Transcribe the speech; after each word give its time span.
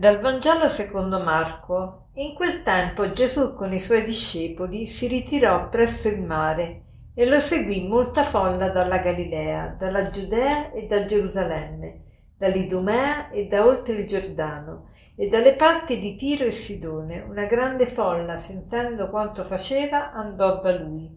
Dal 0.00 0.18
Vangelo 0.18 0.66
secondo 0.66 1.20
Marco. 1.22 2.06
In 2.14 2.32
quel 2.32 2.62
tempo 2.62 3.12
Gesù 3.12 3.52
con 3.52 3.70
i 3.74 3.78
suoi 3.78 4.02
discepoli 4.02 4.86
si 4.86 5.06
ritirò 5.06 5.68
presso 5.68 6.08
il 6.08 6.22
mare 6.22 6.84
e 7.12 7.26
lo 7.26 7.38
seguì 7.38 7.86
molta 7.86 8.22
folla 8.22 8.70
dalla 8.70 8.96
Galilea, 8.96 9.76
dalla 9.78 10.08
Giudea 10.08 10.72
e 10.72 10.86
da 10.86 11.04
Gerusalemme, 11.04 12.04
dall'Idumea 12.34 13.28
e 13.28 13.44
da 13.44 13.66
oltre 13.66 13.96
il 13.96 14.06
Giordano, 14.06 14.88
e 15.14 15.28
dalle 15.28 15.52
parti 15.52 15.98
di 15.98 16.14
Tiro 16.14 16.44
e 16.44 16.50
Sidone. 16.50 17.20
Una 17.20 17.44
grande 17.44 17.84
folla, 17.84 18.38
sentendo 18.38 19.10
quanto 19.10 19.44
faceva, 19.44 20.12
andò 20.12 20.62
da 20.62 20.78
lui. 20.78 21.14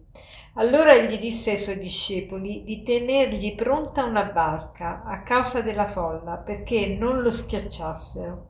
Allora 0.56 0.94
egli 0.94 1.18
disse 1.18 1.52
ai 1.52 1.58
suoi 1.58 1.78
discepoli 1.78 2.62
di 2.64 2.82
tenergli 2.82 3.54
pronta 3.54 4.04
una 4.04 4.24
barca 4.24 5.04
a 5.04 5.22
causa 5.22 5.62
della 5.62 5.86
folla, 5.86 6.36
perché 6.36 6.98
non 7.00 7.22
lo 7.22 7.30
schiacciassero. 7.30 8.48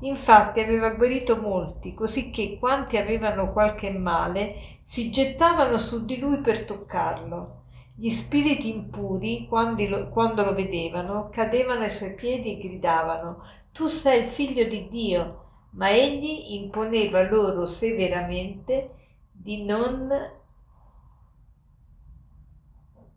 Infatti 0.00 0.60
aveva 0.60 0.90
guarito 0.90 1.40
molti, 1.40 1.94
così 1.94 2.30
che 2.30 2.58
quanti 2.58 2.98
avevano 2.98 3.52
qualche 3.52 3.90
male 3.90 4.78
si 4.82 5.10
gettavano 5.10 5.78
su 5.78 6.04
di 6.04 6.18
lui 6.18 6.38
per 6.40 6.64
toccarlo. 6.64 7.62
Gli 7.94 8.10
spiriti 8.10 8.68
impuri, 8.68 9.46
quando 9.48 9.88
lo, 9.88 10.08
quando 10.10 10.44
lo 10.44 10.54
vedevano, 10.54 11.30
cadevano 11.30 11.80
ai 11.80 11.90
suoi 11.90 12.14
piedi 12.14 12.52
e 12.52 12.58
gridavano 12.58 13.42
Tu 13.72 13.86
sei 13.88 14.20
il 14.20 14.26
figlio 14.26 14.64
di 14.64 14.88
Dio. 14.88 15.44
Ma 15.70 15.90
egli 15.90 16.54
imponeva 16.54 17.22
loro 17.28 17.66
severamente 17.66 18.90
di 19.30 19.64
non 19.64 20.10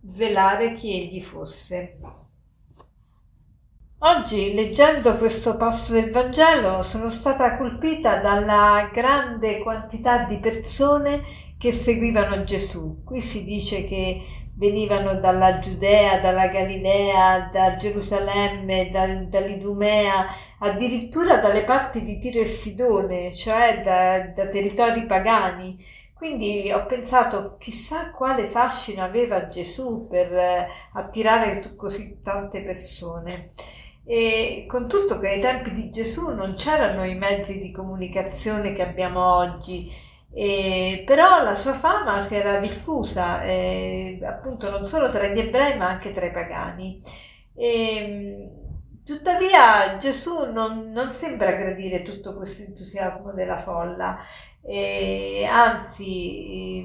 svelare 0.03 0.73
chi 0.73 0.93
egli 0.93 1.21
fosse. 1.21 1.91
Oggi, 4.01 4.53
leggendo 4.53 5.17
questo 5.17 5.57
passo 5.57 5.91
del 5.91 6.09
Vangelo, 6.09 6.81
sono 6.83 7.09
stata 7.09 7.57
colpita 7.57 8.19
dalla 8.19 8.89
grande 8.93 9.59
quantità 9.59 10.23
di 10.23 10.37
persone 10.37 11.21
che 11.57 11.73
seguivano 11.73 12.45
Gesù. 12.45 13.03
Qui 13.03 13.19
si 13.19 13.43
dice 13.43 13.83
che 13.83 14.23
venivano 14.55 15.15
dalla 15.15 15.59
Giudea, 15.59 16.17
dalla 16.19 16.47
Galilea, 16.47 17.49
da 17.51 17.75
Gerusalemme, 17.75 18.87
da, 18.89 19.05
dall'Idumea, 19.05 20.27
addirittura 20.59 21.35
dalle 21.35 21.65
parti 21.65 22.01
di 22.01 22.17
Tiro 22.19 22.39
e 22.39 22.45
Sidone, 22.45 23.35
cioè 23.35 23.81
da, 23.83 24.27
da 24.27 24.47
territori 24.47 25.05
pagani. 25.07 25.77
Quindi 26.13 26.71
ho 26.71 26.85
pensato 26.85 27.57
chissà 27.57 28.11
quale 28.11 28.45
fascino 28.45 29.03
aveva 29.03 29.47
Gesù 29.47 30.07
per 30.07 30.33
eh, 30.33 30.67
attirare 30.93 31.61
così 31.75 32.21
tante 32.21 32.61
persone. 32.61 33.51
E 34.11 34.65
con 34.67 34.87
tutto 34.87 35.19
che 35.19 35.29
ai 35.29 35.39
tempi 35.39 35.71
di 35.71 35.91
Gesù 35.91 36.33
non 36.33 36.55
c'erano 36.55 37.05
i 37.05 37.13
mezzi 37.13 37.59
di 37.59 37.71
comunicazione 37.71 38.71
che 38.71 38.81
abbiamo 38.81 39.35
oggi, 39.35 39.87
e, 40.33 41.03
però 41.05 41.43
la 41.43 41.53
sua 41.53 41.75
fama 41.75 42.19
si 42.21 42.33
era 42.33 42.57
diffusa 42.59 43.43
eh, 43.43 44.19
appunto 44.23 44.71
non 44.71 44.87
solo 44.87 45.11
tra 45.11 45.27
gli 45.27 45.37
ebrei 45.37 45.77
ma 45.77 45.89
anche 45.89 46.11
tra 46.11 46.25
i 46.25 46.31
pagani. 46.31 46.99
E, 47.53 48.51
tuttavia 49.05 49.97
Gesù 49.97 50.51
non, 50.51 50.91
non, 50.91 51.11
sembra 51.11 51.51
gradire 51.51 52.01
tutto 52.01 52.35
questo 52.35 52.63
entusiasmo 52.63 53.31
della 53.31 53.57
folla, 53.57 54.17
e, 54.63 55.47
anzi 55.47 56.83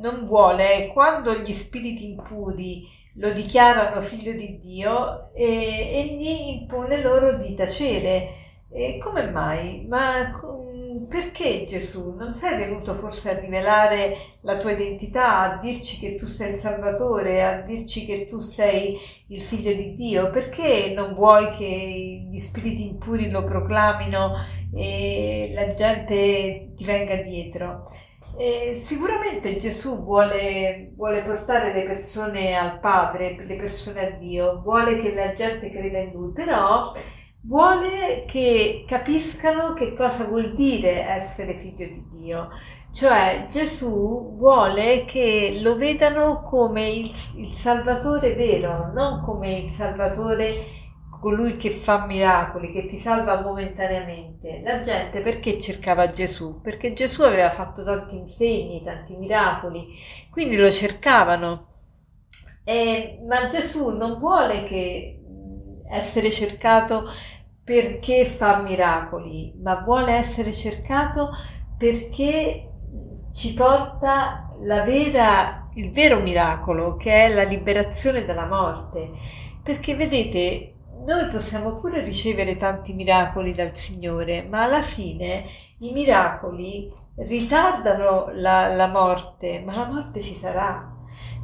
non 0.00 0.24
vuole 0.24 0.88
quando 0.94 1.34
gli 1.34 1.52
spiriti 1.52 2.06
impuri 2.08 2.88
lo 3.14 3.32
dichiarano 3.32 4.00
figlio 4.00 4.32
di 4.32 4.58
Dio 4.58 5.32
e 5.34 5.46
egli 5.46 6.60
impone 6.60 7.00
loro 7.00 7.36
di 7.38 7.54
tacere. 7.54 8.42
E 8.70 8.98
come 8.98 9.30
mai? 9.30 9.86
Ma 9.88 10.32
perché 11.08 11.64
Gesù? 11.66 12.14
Non 12.16 12.32
sei 12.32 12.56
venuto 12.56 12.94
forse 12.94 13.30
a 13.30 13.38
rivelare 13.38 14.16
la 14.40 14.56
tua 14.56 14.72
identità, 14.72 15.38
a 15.40 15.58
dirci 15.60 15.98
che 15.98 16.16
tu 16.16 16.26
sei 16.26 16.52
il 16.52 16.58
Salvatore, 16.58 17.44
a 17.44 17.60
dirci 17.60 18.04
che 18.04 18.26
tu 18.26 18.40
sei 18.40 18.98
il 19.28 19.40
figlio 19.40 19.72
di 19.74 19.94
Dio? 19.94 20.30
Perché 20.30 20.92
non 20.94 21.14
vuoi 21.14 21.50
che 21.50 22.26
gli 22.28 22.38
spiriti 22.38 22.86
impuri 22.86 23.30
lo 23.30 23.44
proclamino 23.44 24.32
e 24.74 25.52
la 25.54 25.72
gente 25.74 26.72
ti 26.74 26.84
venga 26.84 27.16
dietro? 27.16 27.84
Eh, 28.36 28.74
sicuramente 28.74 29.56
Gesù 29.58 30.02
vuole, 30.02 30.92
vuole, 30.96 31.22
portare 31.22 31.72
le 31.72 31.84
persone 31.84 32.56
al 32.56 32.80
Padre, 32.80 33.36
le 33.46 33.56
persone 33.56 34.06
a 34.06 34.16
Dio, 34.16 34.60
vuole 34.60 35.00
che 35.00 35.14
la 35.14 35.34
gente 35.34 35.70
creda 35.70 35.98
in 36.00 36.10
Lui, 36.12 36.32
però 36.32 36.90
vuole 37.42 38.24
che 38.26 38.84
capiscano 38.88 39.72
che 39.74 39.94
cosa 39.94 40.24
vuol 40.24 40.54
dire 40.54 41.06
essere 41.06 41.54
figlio 41.54 41.86
di 41.86 42.04
Dio. 42.10 42.48
Cioè 42.92 43.46
Gesù 43.50 44.36
vuole 44.36 45.04
che 45.04 45.58
lo 45.62 45.76
vedano 45.76 46.42
come 46.42 46.88
il, 46.88 47.12
il 47.36 47.52
Salvatore 47.52 48.34
vero, 48.34 48.92
non 48.92 49.22
come 49.22 49.58
il 49.58 49.68
Salvatore 49.70 50.83
colui 51.24 51.56
che 51.56 51.70
fa 51.70 52.04
miracoli, 52.04 52.70
che 52.70 52.84
ti 52.84 52.98
salva 52.98 53.40
momentaneamente. 53.40 54.60
La 54.62 54.82
gente 54.82 55.22
perché 55.22 55.58
cercava 55.58 56.10
Gesù? 56.10 56.60
Perché 56.60 56.92
Gesù 56.92 57.22
aveva 57.22 57.48
fatto 57.48 57.82
tanti 57.82 58.14
insegni, 58.14 58.82
tanti 58.84 59.16
miracoli, 59.16 59.86
quindi 60.28 60.56
lo 60.56 60.70
cercavano. 60.70 61.68
Eh, 62.62 63.20
ma 63.26 63.48
Gesù 63.48 63.96
non 63.96 64.18
vuole 64.18 64.64
che 64.64 65.18
essere 65.90 66.30
cercato 66.30 67.04
perché 67.64 68.26
fa 68.26 68.60
miracoli, 68.60 69.54
ma 69.62 69.76
vuole 69.76 70.12
essere 70.12 70.52
cercato 70.52 71.30
perché 71.78 72.68
ci 73.32 73.54
porta 73.54 74.54
vera, 74.58 75.70
il 75.72 75.90
vero 75.90 76.20
miracolo, 76.20 76.96
che 76.96 77.12
è 77.12 77.32
la 77.32 77.44
liberazione 77.44 78.26
dalla 78.26 78.46
morte. 78.46 79.10
Perché 79.62 79.94
vedete, 79.94 80.73
noi 81.04 81.26
possiamo 81.28 81.76
pure 81.76 82.02
ricevere 82.02 82.56
tanti 82.56 82.92
miracoli 82.94 83.52
dal 83.52 83.76
Signore, 83.76 84.42
ma 84.42 84.62
alla 84.62 84.82
fine 84.82 85.44
i 85.78 85.92
miracoli 85.92 86.92
ritardano 87.16 88.30
la, 88.32 88.68
la 88.68 88.88
morte, 88.88 89.60
ma 89.64 89.74
la 89.76 89.86
morte 89.86 90.20
ci 90.20 90.34
sarà. 90.34 90.92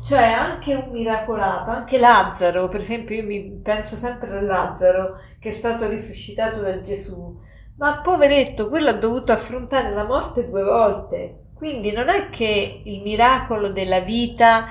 Cioè 0.03 0.22
anche 0.22 0.75
un 0.75 0.91
miracolato, 0.91 1.70
anche 1.70 1.99
Lazzaro, 1.99 2.69
per 2.69 2.81
esempio 2.81 3.16
io 3.16 3.25
mi 3.26 3.60
penso 3.62 3.97
sempre 3.97 4.38
a 4.38 4.41
Lazzaro 4.41 5.19
che 5.38 5.50
è 5.50 5.53
stato 5.53 5.88
risuscitato 5.88 6.62
da 6.62 6.81
Gesù, 6.81 7.38
ma 7.76 8.00
poveretto, 8.00 8.69
quello 8.69 8.91
ha 8.91 8.94
dovuto 8.94 9.32
affrontare 9.32 9.91
la 9.93 10.04
morte 10.04 10.49
due 10.49 10.62
volte. 10.62 11.38
Quindi 11.54 11.93
non 11.93 12.09
è 12.09 12.31
che 12.31 12.82
il 12.84 13.03
miracolo 13.03 13.70
della 13.70 14.00
vita 14.00 14.69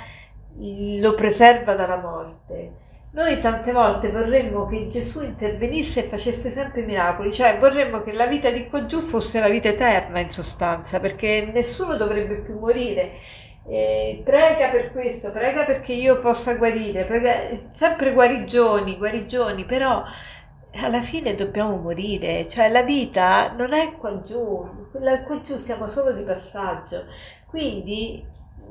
lo 0.58 1.14
preserva 1.14 1.76
dalla 1.76 1.98
morte, 1.98 2.74
noi 3.12 3.40
tante 3.40 3.72
volte 3.72 4.12
vorremmo 4.12 4.68
che 4.68 4.88
Gesù 4.88 5.24
intervenisse 5.24 6.04
e 6.04 6.08
facesse 6.08 6.52
sempre 6.52 6.84
miracoli, 6.84 7.34
cioè 7.34 7.58
vorremmo 7.58 8.02
che 8.04 8.14
la 8.14 8.28
vita 8.28 8.52
di 8.52 8.68
qua 8.68 8.86
giù 8.86 9.00
fosse 9.00 9.40
la 9.40 9.50
vita 9.50 9.70
eterna 9.70 10.20
in 10.20 10.30
sostanza, 10.30 11.00
perché 11.00 11.50
nessuno 11.52 11.96
dovrebbe 11.96 12.36
più 12.36 12.60
morire. 12.60 13.14
Eh, 13.68 14.22
prega 14.24 14.70
per 14.70 14.92
questo, 14.92 15.32
prega 15.32 15.64
perché 15.64 15.94
io 15.94 16.20
possa 16.20 16.56
guarire, 16.56 17.04
prega, 17.06 17.58
sempre 17.72 18.14
guarigioni, 18.14 18.98
guarigioni, 18.98 19.66
però 19.66 20.04
alla 20.76 21.02
fine 21.02 21.36
dobbiamo 21.36 21.78
morire, 21.78 22.48
cioè 22.48 22.70
la 22.70 22.84
vita 22.84 23.54
non 23.58 23.74
è 23.74 23.94
qua 23.98 24.22
giù, 24.22 24.88
qua 24.92 25.42
giù 25.42 25.58
siamo 25.58 25.88
solo 25.88 26.12
di 26.12 26.24
passaggio, 26.24 27.06
quindi 27.48 28.24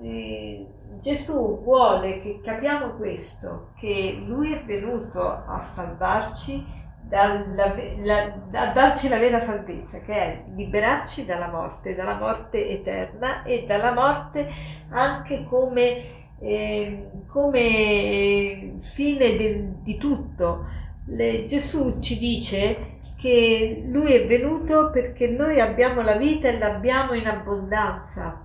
eh, 0.03 0.67
Gesù 1.01 1.63
vuole 1.63 2.21
che 2.21 2.41
capiamo 2.43 2.97
questo, 2.97 3.71
che 3.79 4.23
Lui 4.25 4.53
è 4.53 4.65
venuto 4.65 5.23
a 5.23 5.59
salvarci, 5.59 6.65
dalla, 7.09 7.75
la, 8.03 8.35
a 8.53 8.73
darci 8.73 9.09
la 9.09 9.19
vera 9.19 9.41
salvezza, 9.41 10.01
che 10.01 10.15
è 10.15 10.43
liberarci 10.55 11.25
dalla 11.25 11.49
morte, 11.49 11.95
dalla 11.95 12.17
morte 12.17 12.69
eterna 12.69 13.43
e 13.45 13.65
dalla 13.67 13.93
morte 13.93 14.47
anche 14.91 15.45
come, 15.45 16.03
eh, 16.39 17.11
come 17.29 18.75
fine 18.81 19.37
de, 19.37 19.69
di 19.83 19.97
tutto. 19.97 20.67
Le, 21.07 21.47
Gesù 21.47 21.99
ci 22.01 22.19
dice 22.19 22.97
che 23.17 23.85
Lui 23.87 24.13
è 24.13 24.27
venuto 24.27 24.91
perché 24.91 25.29
noi 25.29 25.61
abbiamo 25.61 26.03
la 26.03 26.17
vita 26.17 26.49
e 26.49 26.59
l'abbiamo 26.59 27.15
in 27.15 27.27
abbondanza. 27.27 28.43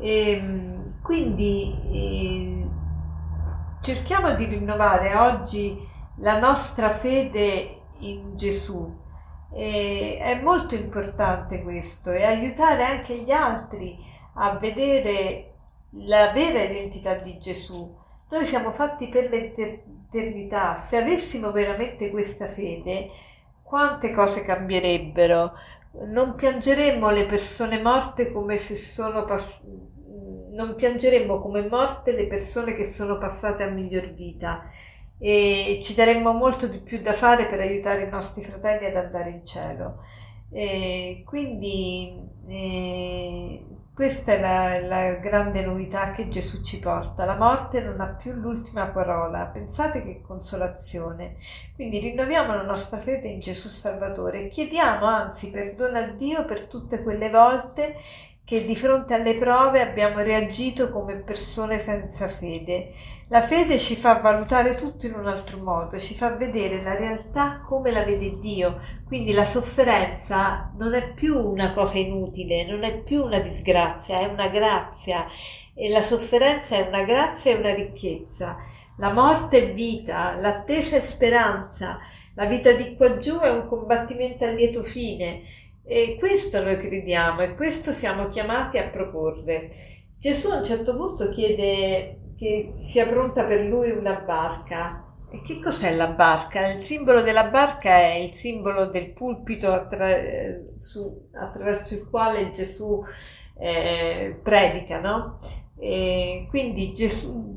E, 0.00 0.30
ehm, 0.30 1.00
quindi 1.02 1.76
eh, 1.92 2.68
cerchiamo 3.82 4.34
di 4.34 4.44
rinnovare 4.46 5.14
oggi 5.14 5.86
la 6.16 6.38
nostra 6.38 6.88
fede 6.88 7.80
in 7.98 8.36
Gesù. 8.36 8.98
E 9.52 10.18
è 10.20 10.40
molto 10.40 10.74
importante 10.74 11.62
questo 11.62 12.12
e 12.12 12.24
aiutare 12.24 12.84
anche 12.84 13.18
gli 13.18 13.32
altri 13.32 13.98
a 14.34 14.56
vedere 14.56 15.54
la 16.04 16.30
vera 16.30 16.62
identità 16.62 17.14
di 17.14 17.38
Gesù. 17.38 17.98
Noi 18.30 18.44
siamo 18.44 18.70
fatti 18.70 19.08
per 19.08 19.28
l'eternità. 19.28 20.76
Se 20.76 20.96
avessimo 20.96 21.50
veramente 21.50 22.10
questa 22.10 22.46
fede, 22.46 23.10
quante 23.62 24.12
cose 24.12 24.44
cambierebbero. 24.44 25.52
Non 25.92 26.34
piangeremmo 26.34 27.10
le 27.10 27.26
persone 27.26 27.82
morte 27.82 28.32
come 28.32 28.56
se 28.56 28.76
sono 28.76 29.24
passate 29.24 29.88
non 30.60 30.74
piangeremmo 30.74 31.40
come 31.40 31.66
morte 31.66 32.12
le 32.12 32.26
persone 32.26 32.74
che 32.74 32.84
sono 32.84 33.18
passate 33.18 33.62
a 33.62 33.70
miglior 33.70 34.12
vita 34.12 34.70
e 35.18 35.80
ci 35.82 35.94
daremmo 35.94 36.32
molto 36.32 36.66
di 36.66 36.80
più 36.80 37.00
da 37.00 37.12
fare 37.12 37.46
per 37.46 37.60
aiutare 37.60 38.04
i 38.04 38.10
nostri 38.10 38.42
fratelli 38.42 38.86
ad 38.86 38.96
andare 38.96 39.30
in 39.30 39.46
cielo. 39.46 39.98
E 40.52 41.22
quindi 41.24 42.28
eh, 42.48 43.64
questa 43.94 44.32
è 44.32 44.40
la, 44.40 44.80
la, 44.80 45.14
grande 45.16 45.64
novità 45.64 46.10
che 46.10 46.28
Gesù 46.28 46.62
ci 46.62 46.78
porta. 46.78 47.24
La 47.24 47.36
morte 47.36 47.82
non 47.82 48.00
ha 48.00 48.06
più 48.06 48.32
l'ultima 48.32 48.86
parola. 48.86 49.44
Pensate 49.44 50.02
che 50.02 50.22
consolazione. 50.22 51.36
Quindi 51.74 51.98
rinnoviamo 51.98 52.54
la 52.54 52.62
nostra 52.62 52.98
fede 52.98 53.28
in 53.28 53.40
Gesù 53.40 53.68
Salvatore 53.68 54.44
e 54.44 54.48
chiediamo 54.48 55.04
anzi 55.06 55.50
perdono 55.50 55.98
a 55.98 56.08
Dio 56.08 56.44
per 56.44 56.64
tutte 56.64 57.02
quelle 57.02 57.30
volte 57.30 57.96
che 58.50 58.64
di 58.64 58.74
fronte 58.74 59.14
alle 59.14 59.36
prove 59.36 59.80
abbiamo 59.80 60.22
reagito 60.22 60.90
come 60.90 61.14
persone 61.14 61.78
senza 61.78 62.26
fede. 62.26 62.90
La 63.28 63.42
fede 63.42 63.78
ci 63.78 63.94
fa 63.94 64.14
valutare 64.14 64.74
tutto 64.74 65.06
in 65.06 65.14
un 65.14 65.28
altro 65.28 65.58
modo, 65.58 66.00
ci 66.00 66.16
fa 66.16 66.30
vedere 66.30 66.82
la 66.82 66.96
realtà 66.96 67.60
come 67.64 67.92
la 67.92 68.02
vede 68.02 68.40
Dio. 68.40 68.80
Quindi 69.06 69.30
la 69.30 69.44
sofferenza 69.44 70.72
non 70.76 70.94
è 70.94 71.12
più 71.12 71.38
una 71.38 71.72
cosa 71.72 71.98
inutile, 71.98 72.66
non 72.66 72.82
è 72.82 72.98
più 72.98 73.22
una 73.22 73.38
disgrazia, 73.38 74.18
è 74.18 74.26
una 74.26 74.48
grazia. 74.48 75.28
E 75.72 75.88
la 75.88 76.02
sofferenza 76.02 76.74
è 76.74 76.88
una 76.88 77.04
grazia 77.04 77.52
e 77.52 77.58
una 77.58 77.72
ricchezza. 77.72 78.56
La 78.96 79.12
morte 79.12 79.58
è 79.62 79.74
vita, 79.74 80.34
l'attesa 80.34 80.96
è 80.96 81.02
speranza, 81.02 82.00
la 82.34 82.46
vita 82.46 82.72
di 82.72 82.96
qua 82.96 83.16
giù 83.18 83.38
è 83.38 83.48
un 83.48 83.68
combattimento 83.68 84.44
a 84.44 84.48
lieto 84.48 84.82
fine 84.82 85.58
e 85.92 86.18
questo 86.20 86.62
noi 86.62 86.78
crediamo 86.78 87.40
e 87.40 87.56
questo 87.56 87.90
siamo 87.90 88.28
chiamati 88.28 88.78
a 88.78 88.86
proporre. 88.86 89.70
Gesù 90.20 90.48
a 90.50 90.58
un 90.58 90.64
certo 90.64 90.96
punto 90.96 91.30
chiede 91.30 92.34
che 92.38 92.74
sia 92.76 93.08
pronta 93.08 93.42
per 93.42 93.64
lui 93.64 93.90
una 93.90 94.20
barca. 94.20 95.04
E 95.32 95.42
che 95.42 95.58
cos'è 95.58 95.92
la 95.96 96.06
barca? 96.06 96.68
Il 96.68 96.84
simbolo 96.84 97.22
della 97.22 97.48
barca 97.48 97.90
è 97.90 98.14
il 98.14 98.34
simbolo 98.34 98.86
del 98.86 99.10
pulpito 99.10 99.72
attra- 99.72 100.16
su, 100.78 101.28
attraverso 101.32 101.94
il 101.94 102.08
quale 102.08 102.52
Gesù 102.52 103.02
eh, 103.58 104.38
predica, 104.40 105.00
no? 105.00 105.40
E 105.76 106.46
quindi 106.50 106.94
Gesù, 106.94 107.56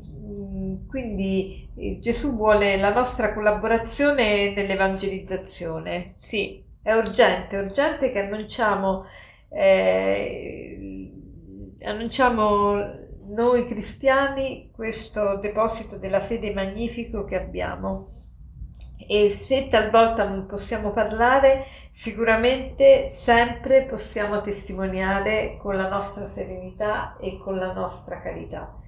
quindi 0.88 1.68
Gesù 2.00 2.34
vuole 2.34 2.78
la 2.78 2.92
nostra 2.92 3.32
collaborazione 3.32 4.52
nell'evangelizzazione, 4.54 6.14
sì, 6.16 6.63
è 6.84 6.92
urgente, 6.92 7.56
è 7.56 7.62
urgente 7.62 8.12
che 8.12 8.18
annunciamo, 8.20 9.06
eh, 9.48 11.10
annunciamo 11.82 12.74
noi 13.28 13.66
cristiani 13.66 14.70
questo 14.70 15.36
deposito 15.36 15.96
della 15.96 16.20
fede 16.20 16.52
magnifico 16.52 17.24
che 17.24 17.36
abbiamo. 17.36 18.10
E 18.98 19.30
se 19.30 19.68
talvolta 19.68 20.28
non 20.28 20.44
possiamo 20.44 20.92
parlare, 20.92 21.64
sicuramente 21.88 23.12
sempre 23.14 23.84
possiamo 23.84 24.42
testimoniare 24.42 25.56
con 25.62 25.76
la 25.76 25.88
nostra 25.88 26.26
serenità 26.26 27.16
e 27.18 27.38
con 27.38 27.56
la 27.56 27.72
nostra 27.72 28.20
carità. 28.20 28.78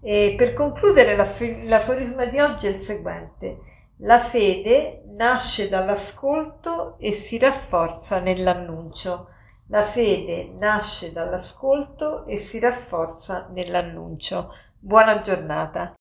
E 0.00 0.34
per 0.38 0.54
concludere, 0.54 1.16
l'aforisma 1.16 2.24
di 2.24 2.38
oggi 2.38 2.66
è 2.66 2.70
il 2.70 2.76
seguente. 2.76 3.58
La 4.00 4.18
fede 4.18 5.04
nasce 5.06 5.70
dall'ascolto 5.70 6.98
e 6.98 7.12
si 7.12 7.38
rafforza 7.38 8.20
nell'annuncio. 8.20 9.28
La 9.68 9.80
fede 9.80 10.50
nasce 10.58 11.12
dall'ascolto 11.12 12.26
e 12.26 12.36
si 12.36 12.58
rafforza 12.58 13.48
nell'annuncio. 13.52 14.52
Buona 14.78 15.22
giornata. 15.22 15.94